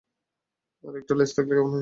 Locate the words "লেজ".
1.15-1.31